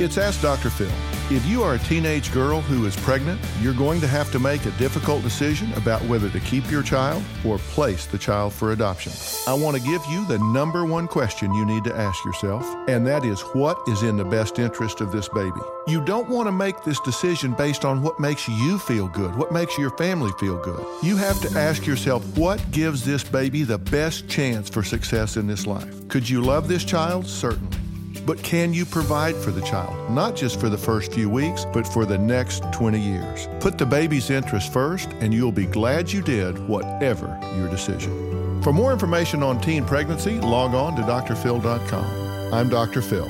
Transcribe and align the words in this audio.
It's 0.00 0.18
Ask 0.18 0.42
Dr. 0.42 0.70
Phil. 0.70 0.90
If 1.30 1.46
you 1.46 1.62
are 1.62 1.74
a 1.74 1.78
teenage 1.78 2.32
girl 2.32 2.60
who 2.60 2.84
is 2.84 2.96
pregnant, 2.96 3.40
you're 3.60 3.72
going 3.72 4.00
to 4.00 4.08
have 4.08 4.30
to 4.32 4.40
make 4.40 4.66
a 4.66 4.72
difficult 4.72 5.22
decision 5.22 5.72
about 5.74 6.02
whether 6.02 6.28
to 6.30 6.40
keep 6.40 6.68
your 6.68 6.82
child 6.82 7.22
or 7.46 7.58
place 7.58 8.04
the 8.06 8.18
child 8.18 8.52
for 8.52 8.72
adoption. 8.72 9.12
I 9.46 9.54
want 9.54 9.76
to 9.76 9.82
give 9.84 10.04
you 10.06 10.26
the 10.26 10.40
number 10.40 10.84
one 10.84 11.06
question 11.06 11.54
you 11.54 11.64
need 11.64 11.84
to 11.84 11.94
ask 11.94 12.24
yourself, 12.24 12.66
and 12.88 13.06
that 13.06 13.24
is 13.24 13.40
what 13.54 13.78
is 13.86 14.02
in 14.02 14.16
the 14.16 14.24
best 14.24 14.58
interest 14.58 15.00
of 15.00 15.12
this 15.12 15.28
baby? 15.28 15.60
You 15.86 16.04
don't 16.04 16.28
want 16.28 16.48
to 16.48 16.52
make 16.52 16.82
this 16.82 16.98
decision 17.00 17.52
based 17.52 17.84
on 17.84 18.02
what 18.02 18.18
makes 18.18 18.48
you 18.48 18.80
feel 18.80 19.06
good, 19.06 19.36
what 19.36 19.52
makes 19.52 19.78
your 19.78 19.96
family 19.96 20.32
feel 20.40 20.58
good. 20.58 20.84
You 21.04 21.16
have 21.18 21.40
to 21.42 21.56
ask 21.56 21.86
yourself 21.86 22.36
what 22.36 22.60
gives 22.72 23.04
this 23.04 23.22
baby 23.22 23.62
the 23.62 23.78
best 23.78 24.28
chance 24.28 24.68
for 24.68 24.82
success 24.82 25.36
in 25.36 25.46
this 25.46 25.68
life. 25.68 26.08
Could 26.08 26.28
you 26.28 26.42
love 26.42 26.66
this 26.66 26.84
child? 26.84 27.28
Certainly. 27.28 27.83
But 28.26 28.42
can 28.42 28.72
you 28.72 28.86
provide 28.86 29.34
for 29.36 29.50
the 29.50 29.60
child, 29.60 30.10
not 30.10 30.34
just 30.34 30.58
for 30.58 30.70
the 30.70 30.78
first 30.78 31.12
few 31.12 31.28
weeks, 31.28 31.66
but 31.72 31.86
for 31.86 32.06
the 32.06 32.16
next 32.16 32.62
20 32.72 32.98
years? 32.98 33.48
Put 33.60 33.76
the 33.76 33.84
baby's 33.84 34.30
interest 34.30 34.72
first, 34.72 35.10
and 35.20 35.34
you'll 35.34 35.52
be 35.52 35.66
glad 35.66 36.10
you 36.10 36.22
did, 36.22 36.58
whatever 36.66 37.38
your 37.56 37.68
decision. 37.68 38.62
For 38.62 38.72
more 38.72 38.92
information 38.92 39.42
on 39.42 39.60
teen 39.60 39.84
pregnancy, 39.84 40.40
log 40.40 40.74
on 40.74 40.96
to 40.96 41.02
drphil.com. 41.02 42.54
I'm 42.54 42.70
Dr. 42.70 43.02
Phil. 43.02 43.28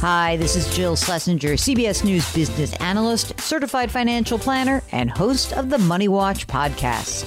Hi, 0.00 0.36
this 0.36 0.56
is 0.56 0.74
Jill 0.74 0.96
Schlesinger, 0.96 1.54
CBS 1.54 2.04
News 2.04 2.32
business 2.32 2.72
analyst, 2.76 3.38
certified 3.40 3.90
financial 3.90 4.38
planner, 4.38 4.82
and 4.92 5.10
host 5.10 5.52
of 5.52 5.68
the 5.68 5.78
Money 5.78 6.08
Watch 6.08 6.46
podcast. 6.46 7.26